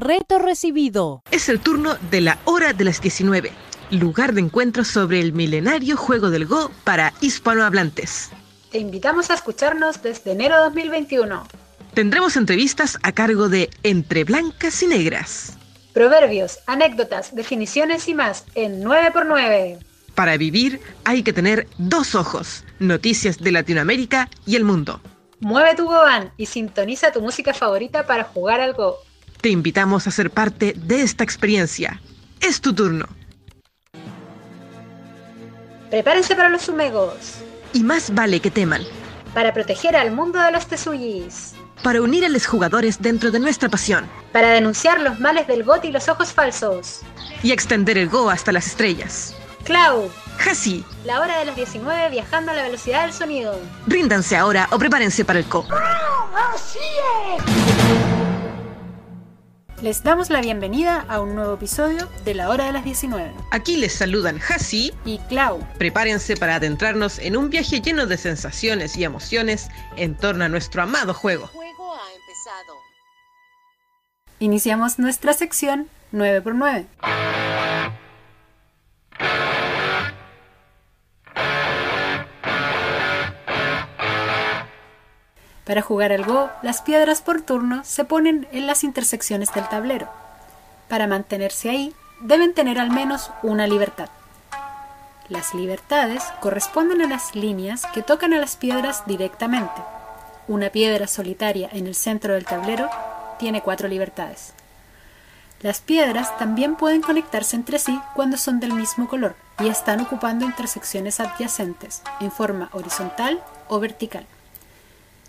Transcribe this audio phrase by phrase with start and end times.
[0.00, 1.22] Reto recibido.
[1.30, 3.52] Es el turno de la hora de las 19,
[3.90, 8.30] lugar de encuentro sobre el milenario juego del Go para hispanohablantes.
[8.72, 11.46] Te invitamos a escucharnos desde enero de 2021.
[11.92, 15.58] Tendremos entrevistas a cargo de Entre Blancas y Negras.
[15.92, 19.84] Proverbios, anécdotas, definiciones y más en 9x9.
[20.14, 25.02] Para vivir hay que tener dos ojos, noticias de Latinoamérica y el mundo.
[25.40, 28.96] Mueve tu Goban y sintoniza tu música favorita para jugar al Go.
[29.40, 32.00] Te invitamos a ser parte de esta experiencia.
[32.40, 33.06] Es tu turno.
[35.88, 37.36] Prepárense para los sumegos.
[37.72, 38.82] Y más vale que teman.
[39.32, 41.54] Para proteger al mundo de los tesuyis.
[41.82, 44.06] Para unir a los jugadores dentro de nuestra pasión.
[44.30, 47.00] Para denunciar los males del bot y los ojos falsos.
[47.42, 49.34] Y extender el Go hasta las estrellas.
[49.64, 50.10] Clau.
[50.38, 50.84] Hasi.
[51.06, 53.58] La hora de las 19 viajando a la velocidad del sonido.
[53.86, 55.66] Ríndanse ahora o prepárense para el co.
[56.54, 56.78] ¡Así
[57.38, 57.79] es!
[59.82, 63.32] Les damos la bienvenida a un nuevo episodio de La Hora de las 19.
[63.50, 65.66] Aquí les saludan Hasi y Clau.
[65.78, 70.82] Prepárense para adentrarnos en un viaje lleno de sensaciones y emociones en torno a nuestro
[70.82, 71.44] amado juego.
[71.44, 72.74] El juego ha empezado.
[74.38, 76.84] Iniciamos nuestra sección 9x9.
[85.70, 90.08] Para jugar al Go, las piedras por turno se ponen en las intersecciones del tablero.
[90.88, 94.08] Para mantenerse ahí, deben tener al menos una libertad.
[95.28, 99.80] Las libertades corresponden a las líneas que tocan a las piedras directamente.
[100.48, 102.90] Una piedra solitaria en el centro del tablero
[103.38, 104.54] tiene cuatro libertades.
[105.60, 110.44] Las piedras también pueden conectarse entre sí cuando son del mismo color y están ocupando
[110.44, 114.26] intersecciones adyacentes en forma horizontal o vertical.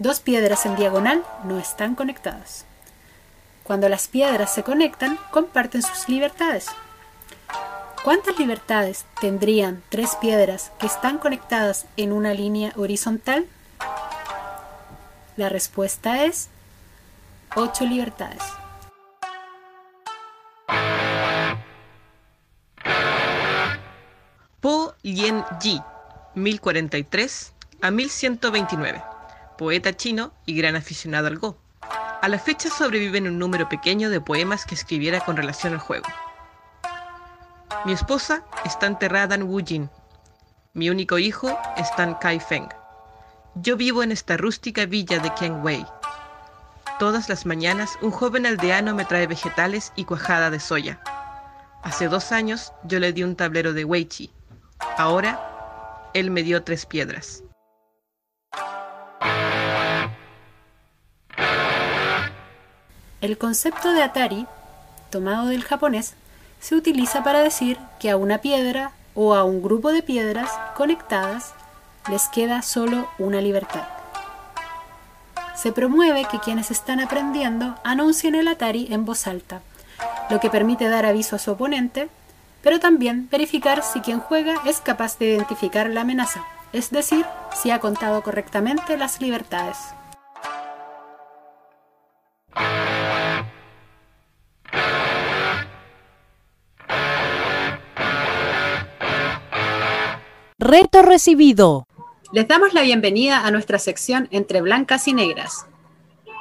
[0.02, 2.66] Dos piedras en diagonal no están conectadas.
[3.61, 6.66] Cuando las piedras se conectan, comparten sus libertades.
[8.03, 13.45] ¿Cuántas libertades tendrían tres piedras que están conectadas en una línea horizontal?
[15.38, 16.50] La respuesta es
[17.56, 18.41] 8 libertades.
[24.62, 25.79] Po Lien Yi,
[26.33, 29.10] 1043 a 1129
[29.61, 31.55] poeta chino y gran aficionado al Go.
[31.81, 36.07] A la fecha sobreviven un número pequeño de poemas que escribiera con relación al juego.
[37.85, 39.91] Mi esposa está enterrada en Wujin.
[40.73, 42.69] Mi único hijo está en Kaifeng.
[43.53, 45.85] Yo vivo en esta rústica villa de Qianwei.
[46.97, 51.00] Todas las mañanas un joven aldeano me trae vegetales y cuajada de soya.
[51.83, 54.31] Hace dos años yo le di un tablero de Weichi.
[54.97, 57.44] Ahora él me dio tres piedras.
[63.21, 64.47] El concepto de Atari,
[65.11, 66.15] tomado del japonés,
[66.59, 71.53] se utiliza para decir que a una piedra o a un grupo de piedras conectadas
[72.09, 73.83] les queda solo una libertad.
[75.55, 79.61] Se promueve que quienes están aprendiendo anuncien el Atari en voz alta,
[80.31, 82.09] lo que permite dar aviso a su oponente,
[82.63, 86.43] pero también verificar si quien juega es capaz de identificar la amenaza,
[86.73, 89.77] es decir, si ha contado correctamente las libertades.
[100.71, 101.85] Reto recibido.
[102.31, 105.67] Les damos la bienvenida a nuestra sección Entre Blancas y Negras.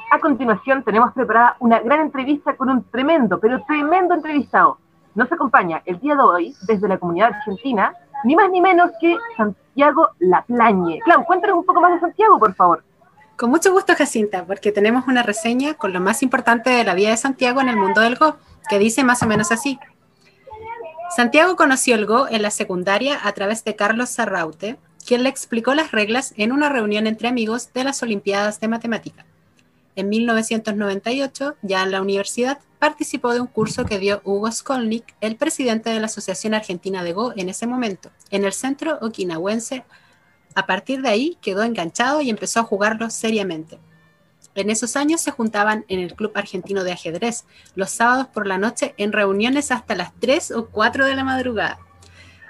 [0.09, 4.77] A continuación tenemos preparada una gran entrevista con un tremendo, pero tremendo entrevistado.
[5.15, 7.93] Nos acompaña el día de hoy desde la comunidad argentina,
[8.23, 11.01] ni más ni menos que Santiago Laplañe.
[11.03, 12.85] Clau, cuéntanos un poco más de Santiago, por favor.
[13.35, 17.09] Con mucho gusto, Jacinta, porque tenemos una reseña con lo más importante de la vida
[17.09, 18.37] de Santiago en el mundo del Go,
[18.69, 19.77] que dice más o menos así.
[21.13, 25.73] Santiago conoció el Go en la secundaria a través de Carlos Sarraute, quien le explicó
[25.73, 29.25] las reglas en una reunión entre amigos de las Olimpiadas de Matemática.
[29.97, 35.35] En 1998, ya en la universidad, participó de un curso que dio Hugo Skolnick, el
[35.35, 39.83] presidente de la Asociación Argentina de Go en ese momento, en el centro okinawense.
[40.55, 43.79] A partir de ahí quedó enganchado y empezó a jugarlo seriamente.
[44.53, 47.45] En esos años se juntaban en el Club Argentino de Ajedrez
[47.75, 51.79] los sábados por la noche en reuniones hasta las 3 o 4 de la madrugada.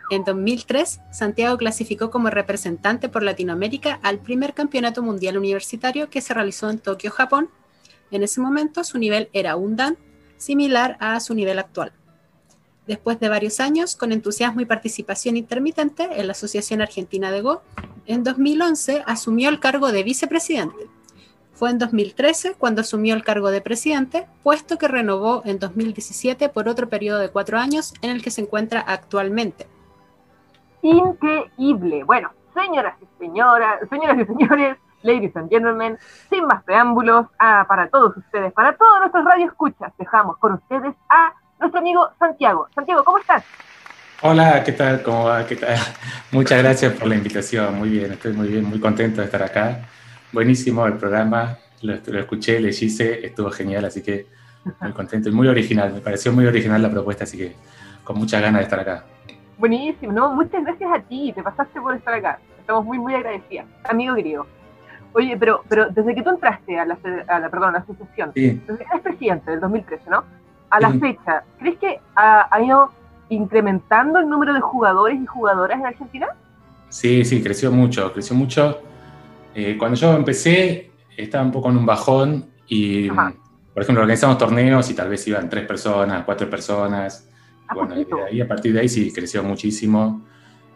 [0.09, 6.33] En 2003, Santiago clasificó como representante por Latinoamérica al primer campeonato mundial universitario que se
[6.33, 7.49] realizó en Tokio, Japón.
[8.09, 9.97] En ese momento su nivel era un Dan,
[10.37, 11.93] similar a su nivel actual.
[12.87, 17.61] Después de varios años, con entusiasmo y participación intermitente en la Asociación Argentina de Go,
[18.07, 20.89] en 2011 asumió el cargo de vicepresidente
[21.61, 26.67] Fue en 2013 cuando asumió el cargo de presidente, puesto que renovó en 2017 por
[26.67, 29.67] otro periodo de cuatro años en el que se encuentra actualmente.
[30.81, 32.03] Increíble.
[32.03, 35.99] Bueno, señoras y señoras, señoras y señores, ladies and gentlemen,
[36.31, 41.31] sin más preámbulos, ah, para todos ustedes, para todos nuestros radioescuchas, dejamos con ustedes a
[41.59, 42.69] nuestro amigo Santiago.
[42.73, 43.43] Santiago, ¿cómo estás?
[44.23, 45.03] Hola, ¿qué tal?
[45.03, 45.45] ¿Cómo va?
[45.45, 45.77] ¿Qué tal?
[46.31, 47.77] Muchas gracias por la invitación.
[47.77, 49.87] Muy bien, estoy muy bien, muy contento de estar acá.
[50.33, 54.27] Buenísimo el programa, lo, lo escuché, le hice, estuvo genial, así que
[54.79, 55.93] muy contento y muy original.
[55.93, 57.55] Me pareció muy original la propuesta, así que
[58.03, 59.05] con muchas ganas de estar acá.
[59.57, 60.33] Buenísimo, ¿no?
[60.33, 62.39] Muchas gracias a ti, te pasaste por estar acá.
[62.59, 63.65] Estamos muy, muy agradecidas.
[63.83, 64.45] Amigo querido.
[65.13, 68.31] Oye, pero, pero desde que tú entraste a la, a la, perdón, a la asociación,
[68.33, 68.61] Sí.
[68.65, 70.23] desde que eres presidente del 2013, ¿no?
[70.69, 70.99] A la Sí.
[70.99, 72.91] fecha, ¿crees que ha, ha ido
[73.29, 76.27] incrementando el número de jugadores y jugadoras en Argentina?
[76.89, 78.79] Sí, sí, creció mucho, creció mucho.
[79.53, 83.33] Eh, cuando yo empecé, estaba un poco en un bajón y, Ajá.
[83.73, 87.27] por ejemplo, organizamos torneos y tal vez iban tres personas, cuatro personas.
[87.67, 90.25] ¿A Bueno, de ahí, a partir de ahí sí creció muchísimo.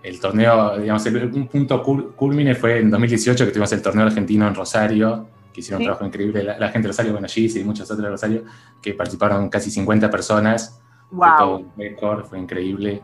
[0.04, 4.06] El torneo, digamos, el- un punto cul- culmine fue en 2018 que tuvimos el torneo
[4.06, 5.84] argentino en Rosario, que hicieron Sí.
[5.84, 6.44] un trabajo increíble.
[6.44, 8.44] La, la gente de Rosario, bueno, Gis y muchos otros de Rosario,
[8.82, 10.80] que participaron casi 50 personas.
[11.10, 11.58] Fue todo ¡Wow!
[11.60, 13.02] un récord, fue increíble.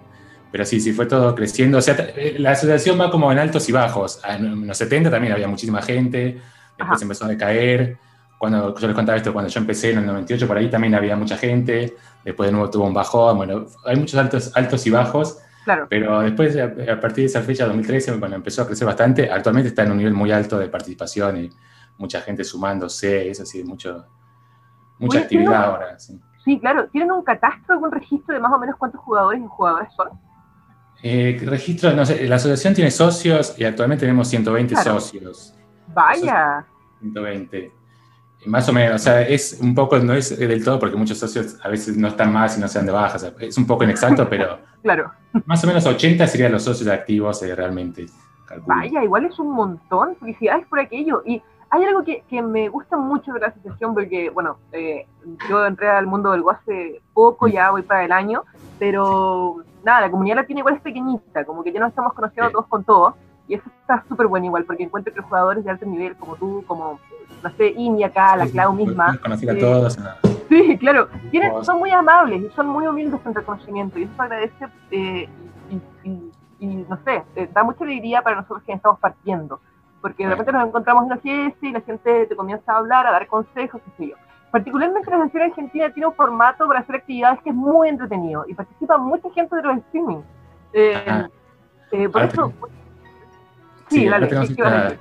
[0.52, 1.78] Pero sí, sí, fue todo creciendo.
[1.78, 4.20] O sea, t- la asociación va como en altos y bajos.
[4.24, 6.42] Ah, En los 70 también había muchísima gente,
[6.78, 6.98] después Ajá.
[7.02, 7.98] empezó a decaer.
[8.38, 11.16] Cuando yo les contaba esto, cuando yo empecé en el 98, por ahí también había
[11.16, 11.96] mucha gente.
[12.26, 13.38] Después de nuevo tuvo un bajón.
[13.38, 15.38] Bueno, hay muchos altos, altos y bajos.
[15.64, 15.86] Claro.
[15.90, 19.84] Pero después, a, partir de esa fecha, 2013, cuando empezó a crecer bastante, actualmente está
[19.84, 21.50] en un nivel muy alto de participación y
[22.00, 23.30] mucha gente sumándose.
[23.30, 24.06] Eso sí, mucho,
[24.98, 26.00] mucha Oye, actividad ¿tiene- ahora.
[26.00, 26.20] sí.
[26.44, 26.88] Sí, claro.
[26.92, 30.10] ¿Tienen un catastro, algún registro de más o menos cuántos jugadores y jugadoras son?
[31.04, 35.00] Eh, registro, no sé, la asociación tiene socios y actualmente tenemos 120 Claro.
[35.00, 35.54] socios.
[35.94, 36.66] Vaya.
[37.00, 37.72] 120.
[38.46, 41.18] Y Más o menos, o sea, es un poco, no es del todo porque muchos
[41.18, 43.16] socios a veces no están más y no se dan de baja.
[43.16, 45.12] o sea, es un poco inexacto, pero Claro.
[45.46, 48.06] más o menos 80 serían los socios activos eh, realmente.
[48.48, 48.76] calculo.
[48.76, 50.16] Vaya, igual es un montón.
[50.20, 51.22] Felicidades por aquello.
[51.26, 55.06] Y hay algo que, que me gusta mucho de la asociación porque, bueno, eh,
[55.50, 58.44] yo entré al mundo del go hace poco, ya voy para el año,
[58.80, 62.54] pero nada, la comunidad latina igual es pequeñita, como que ya nos estamos conociendo Sí.
[62.54, 63.14] todos con todos.
[63.48, 66.36] Y eso está súper bueno igual, porque encuentro que los jugadores de alto nivel, como
[66.38, 67.00] tú, como,
[67.44, 69.90] no sé, Ini acá, la Sí, Clau sí, misma, conocer a eh.
[70.48, 71.08] Sí, claro.
[71.32, 75.30] Tienen, son muy amables y son muy humildes en reconocimiento y eso se agradece eh,
[75.70, 79.60] y, y- y, no sé, eh, da mucha alegría para nosotros que estamos partiendo.
[80.02, 83.08] Porque de repente nos encontramos en la fiesta y la gente te comienza a hablar,
[83.08, 84.16] a dar consejos, qué sé yo.
[84.52, 88.54] Particularmente la Asociación Argentina tiene un formato para hacer actividades que es muy entretenido y
[88.54, 90.18] participa mucha gente de los streaming.
[90.74, 90.94] Eh,
[91.92, 92.54] eh, por Ahora eso...
[93.90, 94.96] Sí, Sí, dale, tenemos ¿qué- qué vas a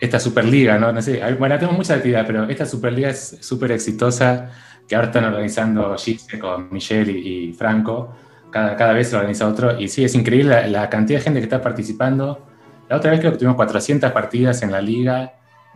[0.00, 0.92] esta, Superliga, ¿no?
[0.92, 4.50] No sé, bueno, tenemos mucha actividad, pero esta Superliga es súper exitosa,
[4.86, 8.14] que ahora están organizando Gise con Michelle y, y Franco,
[8.50, 11.40] cada, cada vez se organiza otro, y sí, es increíble la, la cantidad de gente
[11.40, 12.46] que está participando.
[12.88, 15.26] La otra vez creo que tuvimos 400 partidas en la liga, en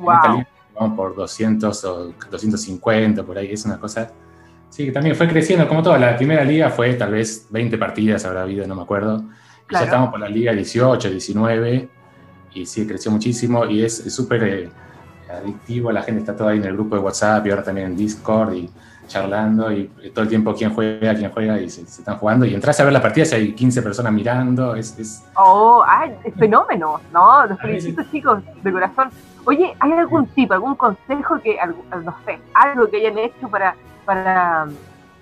[0.04, 0.36] esta Wow.
[0.38, 4.10] liga vamos por 200 o 250, por ahí, es una cosa...
[4.70, 8.24] Sí, que también fue creciendo, como todo, la primera liga fue tal vez 20 partidas,
[8.24, 9.84] habrá habido, no me acuerdo, y Claro.
[9.84, 11.88] ya estamos por la liga 18, 19,
[12.54, 14.70] y sí, creció muchísimo y es es súper eh,
[15.30, 17.96] adictivo, la gente está toda ahí en el grupo de WhatsApp y ahora también en
[17.96, 18.70] Discord y
[19.06, 22.54] charlando y todo el tiempo quién juega, quién juega y se, se están jugando y
[22.54, 26.34] entras a ver las partidas y hay 15 personas mirando, es, es- Oh, ay, es
[26.34, 27.46] fenómeno, ¿no?
[27.46, 29.10] Los felicito, chicos, de corazón.
[29.44, 33.74] Oye, ¿hay algún tip, algún consejo que, algo- no sé, algo que hayan hecho para,
[34.04, 34.66] para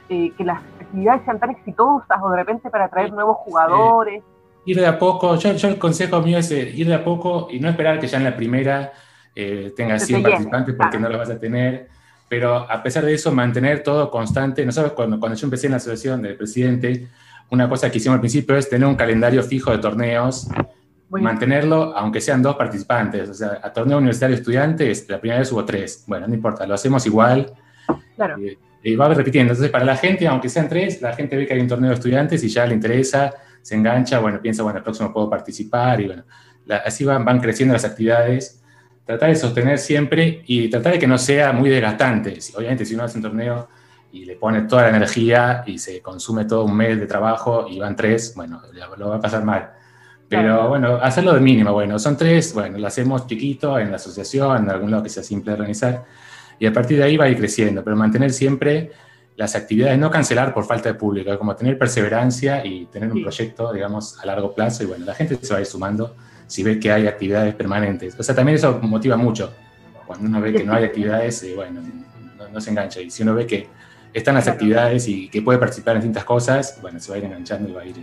[0.08, 4.22] eh, que las actividades sean tan exitosas o de repente para atraer nuevos jugadores?
[4.66, 7.48] ir de a poco, yo, yo el consejo mío es eh, ir de a poco
[7.50, 8.92] y no esperar que ya en la primera
[9.34, 11.88] eh, tengas Se te 100 llene, participantes porque no lo vas a tener,
[12.30, 14.64] pero a pesar de eso mantener todo constante.
[14.64, 17.08] Nosotros cuando, cuando yo empecé en la asociación del presidente,
[17.50, 20.46] una cosa que hicimos al principio es tener un calendario fijo de torneos,
[21.08, 25.50] Bueno, mantenerlo aunque sean dos participantes, o sea, a torneo universitario estudiantes, la primera vez
[25.50, 27.52] hubo tres, bueno, no importa, lo hacemos igual
[28.14, 29.52] claro, y, y va repitiendo.
[29.52, 31.96] Entonces, para la gente, aunque sean tres, la gente ve que hay un torneo de
[31.96, 36.06] estudiantes y ya le interesa, se engancha, bueno, piensa, bueno, el próximo puedo participar y
[36.06, 36.22] bueno,
[36.66, 38.59] la- así van, van creciendo las actividades.
[39.06, 42.38] Tratar de sostener siempre y tratar de que no sea muy desgastante.
[42.56, 43.68] Obviamente, si uno hace un torneo
[44.12, 47.78] y le pone toda la energía y se consume todo un mes de trabajo y
[47.78, 48.60] van tres, bueno,
[48.98, 49.70] lo, va a pasar mal.
[50.28, 50.68] Pero Claro.
[50.68, 54.70] bueno, hacerlo de mínimo, bueno, son tres, bueno, lo hacemos chiquito en la asociación, en
[54.70, 56.04] algún lado que sea simple de organizar,
[56.58, 58.92] y a partir de ahí va a ir creciendo, pero mantener siempre
[59.36, 63.22] las actividades, no cancelar por falta de público, como tener perseverancia y tener un Sí.
[63.22, 66.14] proyecto, digamos, a largo plazo, y bueno, la gente se va a ir sumando
[66.50, 68.18] si ve que hay actividades permanentes.
[68.18, 69.52] O sea, también eso motiva mucho.
[70.04, 71.80] Cuando uno ve que no hay actividades, eh, bueno,
[72.36, 73.00] no, no se engancha.
[73.00, 73.68] Y si uno ve que
[74.12, 77.24] están las actividades y que puede participar en distintas cosas, bueno, se va a ir
[77.26, 77.96] enganchando y va a ir,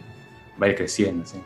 [0.62, 1.26] va a ir creciendo.
[1.26, 1.38] ¿sí?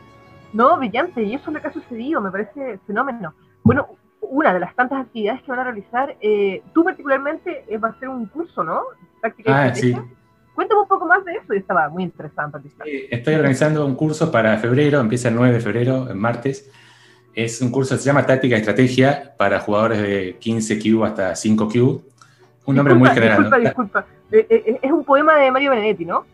[0.52, 3.34] No, brillante, y eso es lo que ha sucedido, me parece fenómeno.
[3.64, 7.88] Bueno, una de las tantas actividades que van a realizar, eh, tú particularmente eh, va
[7.88, 8.82] a ser un curso, ¿no?
[9.20, 10.04] Táctica y Ah, estrategia.
[10.54, 12.58] Cuéntame un poco más de eso, y estaba muy interesante.
[12.84, 16.70] Eh, Estoy organizando un curso para febrero, empieza el 9 de febrero, el martes.
[17.34, 22.02] Es un curso que se llama Táctica y Estrategia para jugadores de 15Q hasta 5Q.
[22.64, 23.50] Un nombre muy Disculpa, general.
[23.50, 23.58] ¿no?
[23.58, 24.06] Disculpa, disculpa.
[24.30, 26.24] Eh, eh, es un poema de Mario Benedetti, ¿no?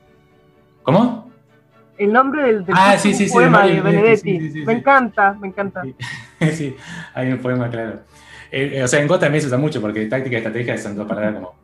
[0.82, 1.30] ¿Cómo?
[1.96, 4.32] El nombre del, del Ah, sí, sí, sí, poema de Mario Benedetti.
[4.32, 5.82] Benedetti, sí, sí, me encanta, me encanta.
[5.82, 5.94] Sí.
[6.52, 6.76] sí,
[7.14, 8.00] hay un poema, claro.
[8.50, 10.96] Eh, eh, o sea, en Go también se usa mucho porque táctica y estrategia son
[10.96, 11.54] dos palabras como.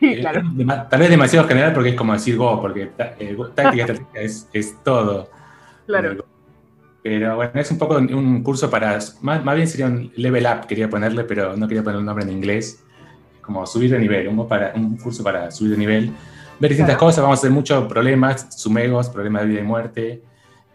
[0.00, 0.42] Eh, claro.
[0.88, 4.82] tal vez demasiado general porque es como decir Go, porque táctica y estrategia es, es
[4.82, 5.30] todo.
[5.86, 6.24] Claro.
[7.02, 8.98] Pero bueno, es un poco un, curso para.
[9.22, 12.24] Más, más bien sería un level up, quería ponerle, pero no quería poner un nombre
[12.24, 12.82] en inglés.
[13.40, 16.12] Como subir de nivel, un, para, un curso para subir de nivel.
[16.60, 17.06] Ver distintas Claro.
[17.06, 20.22] cosas, vamos a hacer muchos problemas, sumegos, problemas de vida y muerte,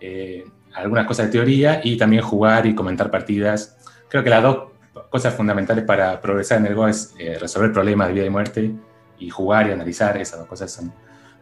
[0.02, 3.78] eh, algunas cosas de teoría y también jugar y comentar partidas.
[4.10, 4.72] Creo que las dos
[5.12, 8.72] cosas fundamentales para progresar en el Go es eh, resolver problemas de vida y muerte
[9.20, 10.18] y jugar y analizar.
[10.18, 10.92] Esas dos cosas son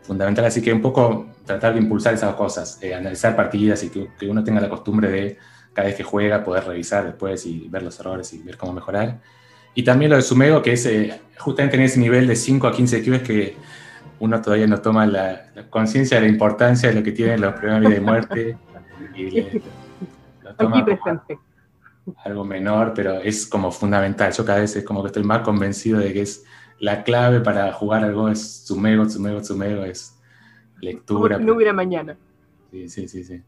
[0.04, 0.54] fundamentales.
[0.54, 4.28] Así que un poco tratar de impulsar esas cosas, eh, analizar partidas y que, que
[4.30, 5.38] uno tenga la costumbre de
[5.74, 9.20] cada vez que juega poder revisar después y ver los errores y ver cómo mejorar.
[9.76, 12.72] Y también lo de Sumego, que es eh, justamente en ese nivel de 5 a
[12.72, 13.56] 15 Q, es que
[14.20, 17.54] uno todavía no toma la, la conciencia de la importancia de lo que tienen los
[17.54, 18.58] problemas de muerte.
[19.16, 19.62] Y le-
[20.44, 20.86] lo toma
[22.26, 24.32] algo menor, pero es como fundamental.
[24.32, 26.44] Yo cada vez es como que estoy más convencido de que es
[26.84, 30.20] la clave para jugar algo es Sumego, Sumego, Sumego, es
[30.82, 31.38] lectura.
[31.38, 32.18] no hubiera mañana.
[32.72, 33.42] Sí, sí, sí, sí.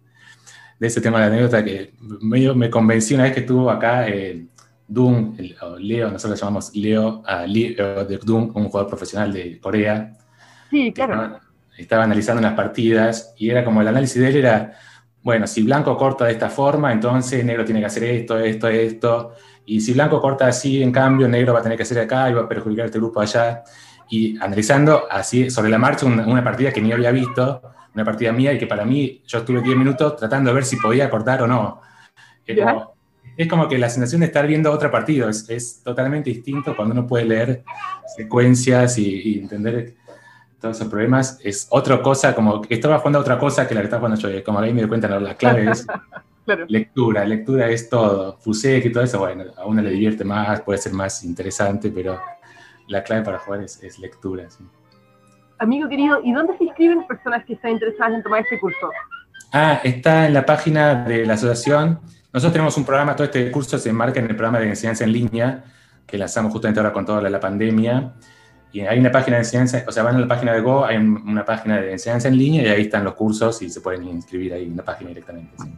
[0.79, 4.07] De ese tema de la anécdota que medio me convencí una vez que estuvo acá
[4.07, 4.47] eh,
[4.87, 9.33] Doom, el- o Leo, nosotros lo llamamos Leo, a Leo de Doom, un jugador profesional
[9.33, 10.13] de Corea,
[10.69, 11.13] Sí, claro.
[11.13, 11.41] estaba,
[11.77, 14.73] estaba analizando unas partidas y era como el análisis de él era,
[15.23, 19.33] bueno, si blanco corta de esta forma, entonces negro tiene que hacer esto, esto, esto,
[19.65, 22.33] y si blanco corta así, en cambio, negro va a tener que hacer acá y
[22.33, 23.63] va a perjudicar a este grupo allá,
[24.09, 27.61] y analizando así sobre la marcha una, una partida que ni había visto,
[27.93, 30.75] una partida mía y que para mí yo estuve 10 minutos tratando de ver si
[30.77, 31.81] podía cortar o no.
[32.45, 32.95] Es como,
[33.37, 36.93] es como que la sensación de estar viendo otro partido es, es totalmente distinto cuando
[36.93, 37.63] uno puede leer
[38.15, 39.95] secuencias y, y entender
[40.59, 41.39] todos esos problemas.
[41.43, 44.29] Es otra cosa, como que estaba jugando a otra cosa que la que estaba jugando
[44.29, 44.43] yo.
[44.43, 45.87] Como ahí me doy cuenta, no, la clave es
[46.45, 46.65] Claro.
[46.69, 47.25] lectura.
[47.25, 48.37] Lectura es todo.
[48.37, 52.19] Fusec y todo eso, bueno, a uno le divierte más, puede ser más interesante, pero
[52.87, 54.49] la clave para jugar es, es lectura.
[54.49, 54.63] sí.
[55.57, 58.89] Amigo querido, ¿y dónde se inscriben personas que están interesadas en tomar este curso?
[59.53, 61.99] Ah, está en la página de la asociación.
[62.33, 65.13] Nosotros tenemos un programa, todo este curso se enmarca en el programa de enseñanza en
[65.13, 65.63] línea,
[66.05, 68.13] que lanzamos justamente ahora con toda la, la pandemia.
[68.73, 70.97] Y hay una página de enseñanza, o sea, van a la página de Go, hay
[70.97, 74.03] un- una página de enseñanza en línea y ahí están los cursos y se pueden
[74.03, 75.51] inscribir ahí en la página directamente.
[75.63, 75.73] Sí,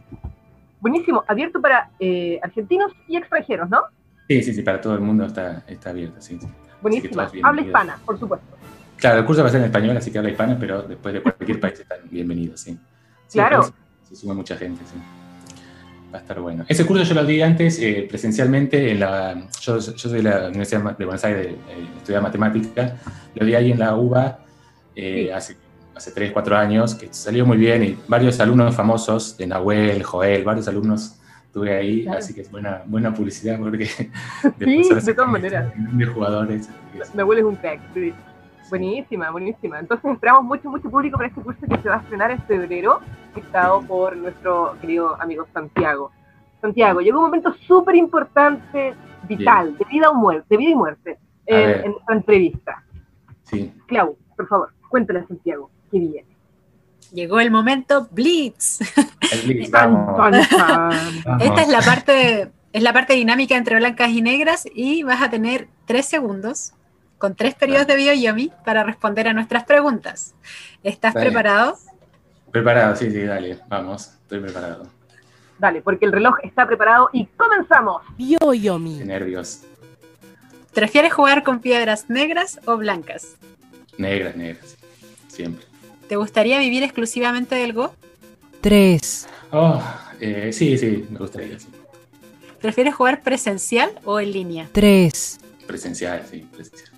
[0.80, 3.82] Buenísimo, abierto para eh, argentinos y extranjeros, ¿no?
[4.28, 6.20] sí, sí, sí, para todo el mundo está, está abierto.
[6.20, 6.46] Sí, sí.
[6.82, 7.32] Bienvenidos.
[7.42, 8.46] Habla hispana, por supuesto.
[8.96, 11.22] Claro, el curso va a ser en español, así que habla hispana, pero después de
[11.22, 12.78] cualquier país están bienvenidos, sí.
[13.26, 13.62] Sí, Claro.
[14.08, 14.98] Se suma mucha gente, sí.
[16.12, 16.64] Va a estar bueno.
[16.68, 19.34] Ese curso yo lo di antes eh, presencialmente en la.
[19.60, 22.96] Yo, yo soy de la Universidad de Buenos Aires, eh, estudié matemática.
[23.34, 24.38] Lo di ahí en la UBA
[24.96, 25.30] eh, Sí.
[25.30, 25.56] hace,
[25.98, 30.44] hace 3, 4 años, que salió muy bien y varios alumnos famosos, de Nahuel, Joel,
[30.44, 31.20] varios alumnos
[31.52, 32.18] tuve ahí, Claro.
[32.18, 33.86] así que es buena, buena publicidad porque
[34.58, 35.72] Sí, de todas maneras.
[35.76, 36.70] grandes jugadores.
[37.14, 37.80] Me huele un crack.
[37.94, 38.14] sí.
[38.70, 39.80] Buenísima, buenísima.
[39.80, 43.00] Entonces esperamos mucho, mucho público para este curso que se va a estrenar en febrero,
[43.34, 46.10] dictado por nuestro querido amigo Santiago.
[46.60, 48.92] Santiago, llegó un momento súper importante,
[49.26, 52.84] vital, de vida o muerte, de vida y muerte, en, en nuestra entrevista.
[53.44, 53.72] Sí.
[53.86, 56.24] Clau, por favor, cuéntale a Santiago qué viene.
[57.12, 58.80] Llegó el momento Blitz.
[59.32, 60.36] El Blitz, vamos.
[61.40, 65.30] Esta es la parte, es la parte dinámica entre blancas y negras y vas a
[65.30, 66.72] tener tres segundos
[67.16, 70.34] con tres periodos de Bioyomi para responder a nuestras preguntas.
[70.82, 71.26] ¿Estás Dale.
[71.26, 71.76] preparado?
[72.52, 74.86] Preparado, sí, sí, dale, vamos, estoy preparado.
[75.58, 78.02] Dale, porque el reloj está preparado y comenzamos.
[78.16, 79.00] Bioyomi.
[79.00, 79.62] nervios.
[80.72, 83.36] ¿Prefieres jugar con piedras negras o blancas?
[83.96, 84.76] Negras, negras,
[85.26, 85.66] siempre.
[86.08, 87.94] ¿Te gustaría vivir exclusivamente del Go?
[88.60, 89.80] 3, Oh,
[90.20, 91.68] eh, sí, sí, me gustaría, sí.
[92.60, 94.68] ¿Prefieres jugar presencial o en línea?
[94.72, 96.90] 3, Presencial, sí, presencial.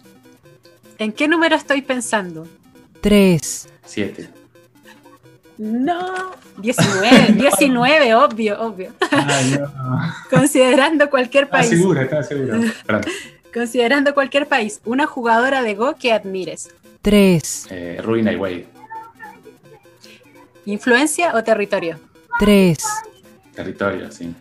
[0.98, 2.46] ¿En qué número estoy pensando?
[3.00, 4.30] 3, Siete.
[5.58, 8.92] No, 19, 19, obvio, obvio.
[9.10, 9.70] Ay, no.
[10.30, 11.68] Considerando cualquier país.
[11.68, 12.60] seguro, estaba seguro.
[12.86, 13.12] Perdón.
[13.52, 16.70] Considerando cualquier país, una jugadora de Go que admires.
[17.02, 18.66] 3, Eh, Ruina y Wade.
[20.70, 21.98] ¿Influencia o territorio?
[22.38, 22.78] 3,
[23.54, 24.32] Territorio, sí.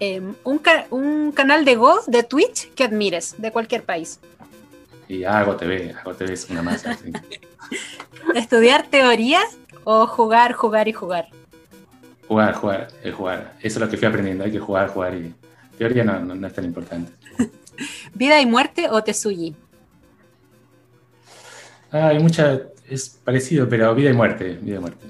[0.00, 4.20] Em, un, ca- un canal de Go de Twitch que admires, de cualquier país.
[5.08, 5.92] Y Hago TV.
[6.00, 6.94] Hago TV es una masa.
[6.96, 7.10] sí.
[8.36, 9.40] ¿Estudiar teoría
[9.84, 11.28] o jugar, jugar y jugar?
[12.28, 13.54] Jugar, jugar, es jugar.
[13.60, 14.44] Eso es lo que fui aprendiendo.
[14.44, 15.34] Hay que jugar, jugar y.
[15.76, 17.10] Teoría no, no, no es tan importante.
[18.14, 19.56] ¿Vida y muerte o Tesuyi?
[21.90, 22.60] Ah, hay mucha.
[22.90, 24.58] Es parecido, pero vida y muerte.
[24.60, 25.06] Vida y muerte.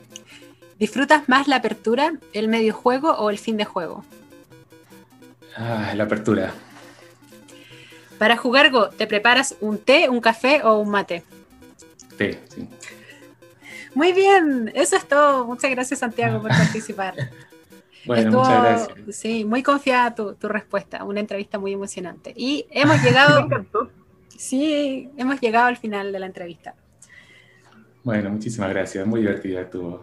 [0.79, 4.05] ¿Disfrutas más la apertura, el medio juego o el fin de juego?
[5.57, 6.53] Ah, la apertura.
[8.19, 11.23] Para jugar Go, ¿te preparas un té, un café o un mate?
[12.17, 12.69] T, sí.
[13.95, 15.47] Muy bien, eso es todo.
[15.47, 17.15] Muchas gracias Santiago por participar.
[18.05, 19.17] Bueno, Estuvo- muchas gracias.
[19.17, 21.05] Sí, muy confiada tu, tu respuesta.
[21.05, 22.33] Una entrevista muy emocionante.
[22.37, 23.91] Y hemos Me llegado, encantó.
[24.37, 26.75] sí, hemos llegado al final de la entrevista.
[28.09, 29.07] Bueno, muchísimas gracias.
[29.07, 30.03] Muy divertida estuvo.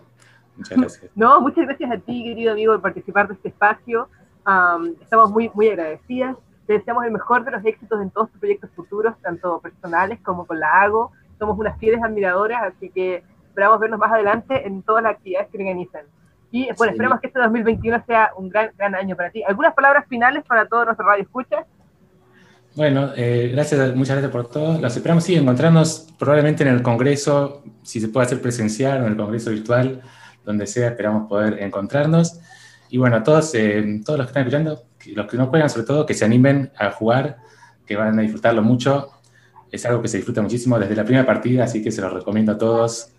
[0.56, 1.12] Muchas gracias.
[1.16, 4.10] No, muchas gracias a ti, querido amigo, por participar de este espacio.
[4.44, 6.38] Am, estamos muy, muy agradecidas.
[6.68, 10.46] Te deseamos el mejor de los éxitos en todos tus proyectos futuros, tanto personales como
[10.46, 11.14] con la AGO.
[11.40, 15.58] Somos unas fieles admiradoras, así que esperamos vernos más adelante en todas las actividades que
[15.58, 16.06] organizan.
[16.52, 16.98] Y bueno, Sí.
[16.98, 19.42] esperamos que este 2021 sea un gran, gran año para ti.
[19.42, 21.66] ¿Algunas palabras finales para todos nuestros radio escuchas?
[22.76, 24.82] Bueno, eh, gracias, muchas gracias por todo.
[24.82, 29.14] Los esperamos, sí, encontrarnos probablemente en el Congreso, si se puede hacer presencial o en
[29.14, 30.02] el Congreso virtual,
[30.44, 32.38] donde sea, esperamos poder encontrarnos.
[32.90, 34.84] Y bueno, a todos, eh, todos los que están escuchando,
[35.16, 37.38] los que no juegan sobre todo, que se animen a jugar,
[37.86, 39.10] que van a disfrutarlo mucho.
[39.72, 42.52] Es algo que se disfruta muchísimo desde la primera partida, así que se los recomiendo
[42.52, 43.14] a todos,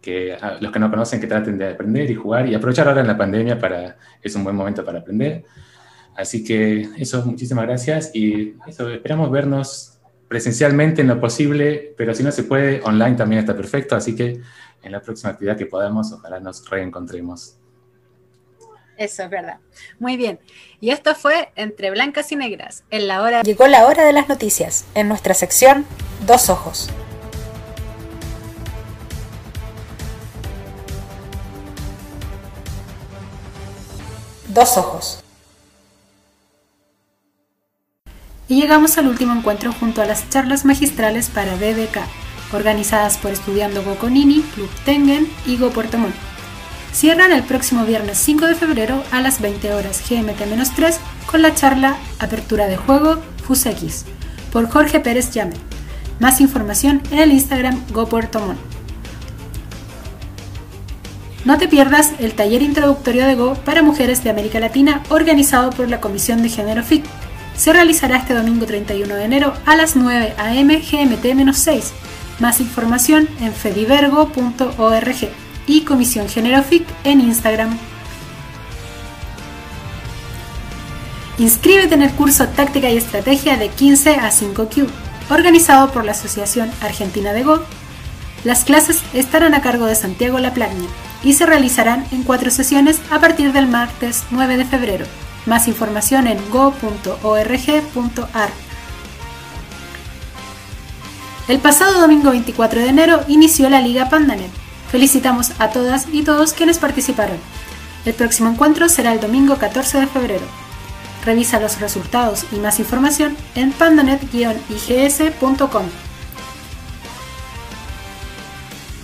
[0.00, 3.00] que a los que no conocen, que traten de aprender y jugar y aprovechar ahora
[3.00, 5.44] en la pandemia para, es un buen momento para aprender.
[6.16, 9.98] Así que eso, muchísimas gracias y eso, esperamos vernos
[10.28, 14.40] presencialmente en lo posible, pero si no se puede, online también está perfecto, así que
[14.82, 17.56] en la próxima actividad que podamos, ojalá nos reencontremos.
[18.96, 19.60] Eso es verdad.
[19.98, 20.38] Muy bien.
[20.78, 22.84] Y esto fue Entre Blancas y Negras.
[22.90, 23.42] En la hora.
[23.42, 24.84] Llegó la hora de las noticias.
[24.94, 25.86] En nuestra sección,
[26.26, 26.90] Dos Ojos.
[34.48, 35.24] Dos Ojos.
[38.50, 42.00] Y llegamos al último encuentro junto a las charlas magistrales para BBK,
[42.52, 46.16] organizadas por Estudiando Go Conini, Club Tengen y Go Puerto Montt.
[46.92, 51.96] Cierran el próximo viernes 5 de febrero a las 20 horas GMT-3 con la charla
[52.18, 54.06] Apertura de Juego FUSX
[54.52, 55.54] por Jorge Pérez Llame.
[56.18, 58.58] Más información en el Instagram Go Puerto Montt.
[61.44, 65.88] No te pierdas el taller introductorio de Go para mujeres de América Latina organizado por
[65.88, 67.04] la Comisión de Género FIC.
[67.56, 71.84] Se realizará este domingo 31 de enero a las 9 am GMT-6.
[72.38, 75.28] Más información en fedivergo.org
[75.66, 77.76] y Comisión Género FIC en Instagram.
[81.38, 84.86] Inscríbete en el curso Táctica y Estrategia de 15 a 5Q,
[85.30, 87.62] organizado por la Asociación Argentina de Go.
[88.44, 90.86] Las clases estarán a cargo de Santiago Laplagna
[91.22, 95.06] y se realizarán en cuatro sesiones a partir del martes 9 de febrero.
[95.46, 98.50] Más información en go.org.ar.
[101.48, 104.50] El pasado domingo 24 de enero inició la Liga Pandanet.
[104.90, 107.38] Felicitamos a todas y todos quienes participaron.
[108.04, 110.44] El próximo encuentro será el domingo 14 de febrero.
[111.24, 115.86] Revisa los resultados y más información en pandanet-igs.com.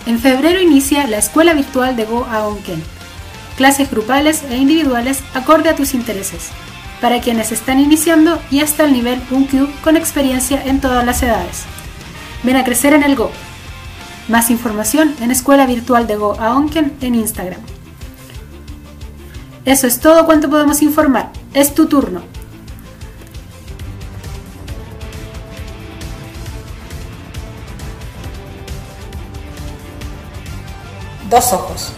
[0.07, 2.95] En febrero inicia la Escuela Virtual de Go Aonken.
[3.57, 6.51] Clases grupales e individuales acorde a tus intereses,
[7.01, 11.64] para quienes están iniciando y hasta el nivel 1Q con experiencia en todas las edades.
[12.42, 13.31] Ven a crecer en el Go.
[14.29, 17.61] Más información en Escuela Virtual de Go Aonken en Instagram.
[19.64, 21.33] Eso es todo cuanto podemos informar.
[21.55, 22.23] Es tu turno.
[31.31, 31.92] Dos ojos.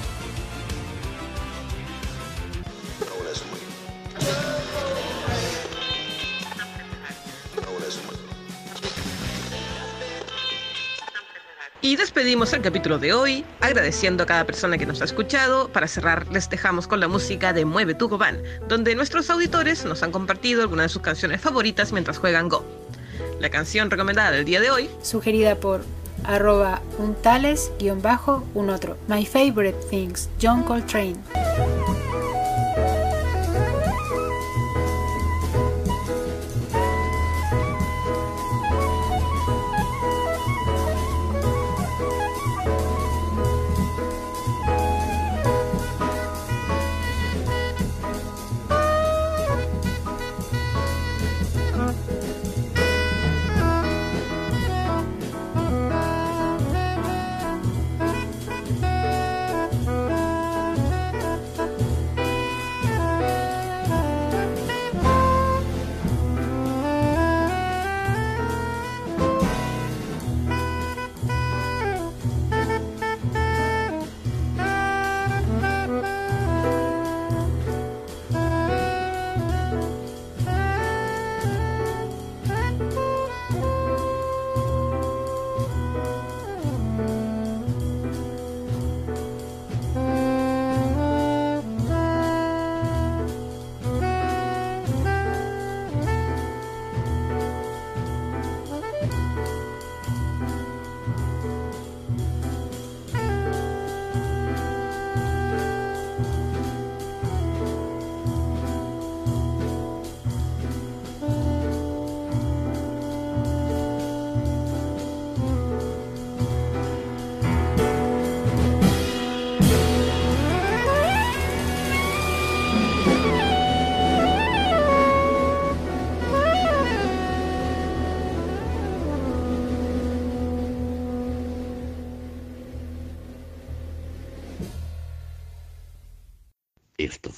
[12.28, 15.70] Despedimos el capítulo de hoy, agradeciendo a cada persona que nos ha escuchado.
[15.72, 20.02] Para cerrar, les dejamos con la música de Mueve tu Gobán, donde nuestros auditores nos
[20.02, 22.66] han compartido algunas de sus canciones favoritas mientras juegan Go.
[23.40, 25.80] La canción recomendada del día de hoy Sugerida por
[28.54, 28.98] un otro.
[29.08, 31.16] My favorite things, John Coltrane.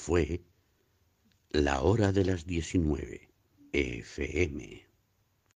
[0.00, 0.40] Fue
[1.50, 3.28] La Hora de las 19,
[3.72, 4.89] FM.